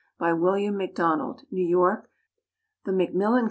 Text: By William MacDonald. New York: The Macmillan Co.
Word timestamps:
By 0.17 0.33
William 0.33 0.77
MacDonald. 0.77 1.43
New 1.51 1.63
York: 1.63 2.09
The 2.85 2.91
Macmillan 2.91 3.33
Co. 3.35 3.39